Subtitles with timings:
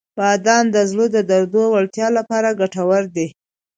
[0.17, 3.27] •بادام د زړه د دردو وړتیا لپاره ګټور دي.